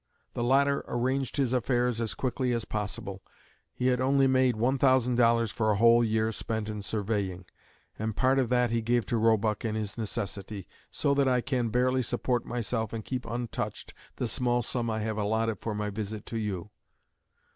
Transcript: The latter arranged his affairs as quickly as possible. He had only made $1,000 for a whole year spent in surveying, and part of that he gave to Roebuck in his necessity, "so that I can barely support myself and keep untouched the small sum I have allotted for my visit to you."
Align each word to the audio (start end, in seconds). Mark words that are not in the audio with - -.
The 0.33 0.43
latter 0.43 0.83
arranged 0.87 1.37
his 1.37 1.53
affairs 1.53 2.01
as 2.01 2.15
quickly 2.15 2.53
as 2.53 2.65
possible. 2.65 3.21
He 3.71 3.85
had 3.85 4.01
only 4.01 4.25
made 4.25 4.55
$1,000 4.55 5.53
for 5.53 5.69
a 5.69 5.75
whole 5.75 6.03
year 6.03 6.31
spent 6.31 6.69
in 6.69 6.81
surveying, 6.81 7.45
and 7.99 8.15
part 8.15 8.39
of 8.39 8.49
that 8.49 8.71
he 8.71 8.81
gave 8.81 9.05
to 9.05 9.17
Roebuck 9.17 9.63
in 9.63 9.75
his 9.75 9.99
necessity, 9.99 10.67
"so 10.89 11.13
that 11.13 11.27
I 11.27 11.41
can 11.41 11.69
barely 11.69 12.01
support 12.01 12.45
myself 12.47 12.93
and 12.93 13.05
keep 13.05 13.27
untouched 13.27 13.93
the 14.15 14.27
small 14.27 14.63
sum 14.63 14.89
I 14.89 15.01
have 15.01 15.17
allotted 15.19 15.59
for 15.59 15.75
my 15.75 15.91
visit 15.91 16.25
to 16.25 16.37
you." 16.39 16.71